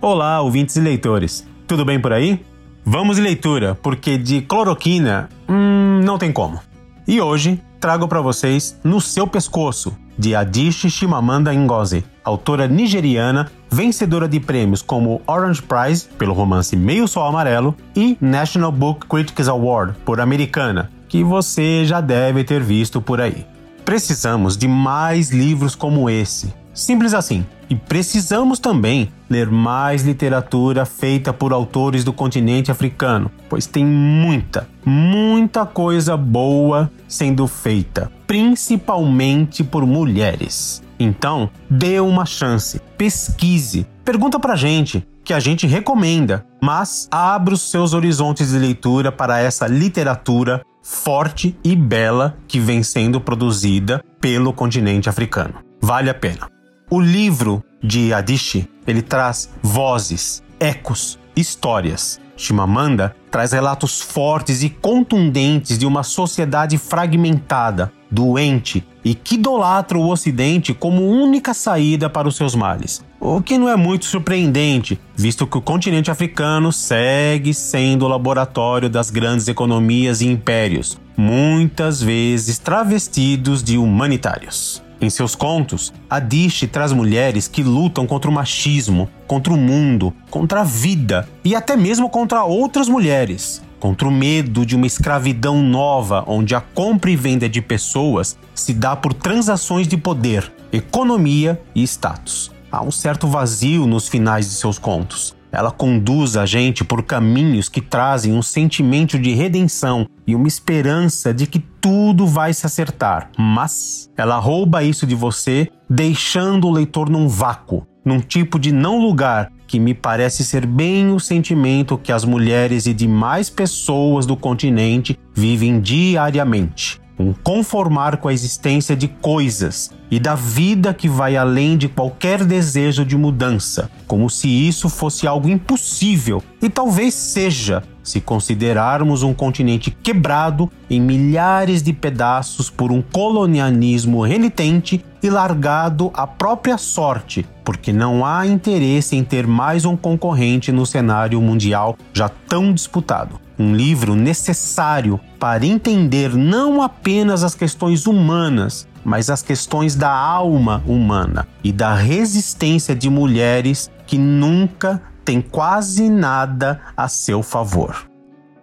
[0.00, 1.44] Olá, ouvintes e leitores.
[1.66, 2.40] Tudo bem por aí?
[2.84, 6.60] Vamos de leitura, porque de cloroquina, hum, não tem como.
[7.06, 14.28] E hoje trago para vocês No Seu Pescoço, de Adichie Chimamanda Ngozi, autora nigeriana, vencedora
[14.28, 19.96] de prêmios como Orange Prize pelo romance Meio Sol Amarelo e National Book Critics Award
[20.04, 23.44] por Americana, que você já deve ter visto por aí.
[23.84, 26.54] Precisamos de mais livros como esse.
[26.78, 27.44] Simples assim.
[27.68, 34.68] E precisamos também ler mais literatura feita por autores do continente africano, pois tem muita,
[34.86, 40.80] muita coisa boa sendo feita, principalmente por mulheres.
[41.00, 47.72] Então, dê uma chance, pesquise, pergunta pra gente, que a gente recomenda, mas abra os
[47.72, 54.52] seus horizontes de leitura para essa literatura forte e bela que vem sendo produzida pelo
[54.52, 55.54] continente africano.
[55.82, 56.57] Vale a pena.
[56.90, 62.18] O livro de Adichie, ele traz vozes, ecos, histórias.
[62.34, 70.08] Chimamanda traz relatos fortes e contundentes de uma sociedade fragmentada, doente e que idolatra o
[70.08, 73.04] Ocidente como única saída para os seus males.
[73.20, 78.88] O que não é muito surpreendente, visto que o continente africano segue sendo o laboratório
[78.88, 84.87] das grandes economias e impérios, muitas vezes travestidos de humanitários.
[85.00, 90.62] Em seus contos, Adichie traz mulheres que lutam contra o machismo, contra o mundo, contra
[90.62, 93.62] a vida e até mesmo contra outras mulheres.
[93.78, 98.74] Contra o medo de uma escravidão nova, onde a compra e venda de pessoas se
[98.74, 102.50] dá por transações de poder, economia e status.
[102.72, 105.37] Há um certo vazio nos finais de seus contos.
[105.58, 111.34] Ela conduz a gente por caminhos que trazem um sentimento de redenção e uma esperança
[111.34, 113.28] de que tudo vai se acertar.
[113.36, 119.00] Mas ela rouba isso de você, deixando o leitor num vácuo, num tipo de não
[119.00, 124.36] lugar que me parece ser bem o sentimento que as mulheres e demais pessoas do
[124.36, 131.36] continente vivem diariamente um conformar com a existência de coisas e da vida que vai
[131.36, 137.82] além de qualquer desejo de mudança, como se isso fosse algo impossível e talvez seja,
[138.02, 146.10] se considerarmos um continente quebrado em milhares de pedaços por um colonialismo renitente e largado
[146.14, 151.98] à própria sorte, porque não há interesse em ter mais um concorrente no cenário mundial
[152.14, 159.42] já tão disputado um livro necessário para entender não apenas as questões humanas, mas as
[159.42, 167.08] questões da alma humana e da resistência de mulheres que nunca têm quase nada a
[167.08, 168.08] seu favor.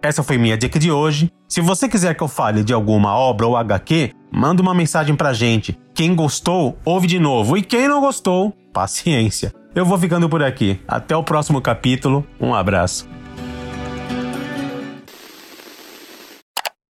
[0.02, 1.30] Essa foi minha dica de hoje.
[1.48, 5.32] Se você quiser que eu fale de alguma obra ou HQ, manda uma mensagem pra
[5.32, 5.78] gente.
[5.94, 7.56] Quem gostou, ouve de novo.
[7.56, 9.52] E quem não gostou, paciência.
[9.74, 10.80] Eu vou ficando por aqui.
[10.86, 12.26] Até o próximo capítulo.
[12.40, 13.15] Um abraço.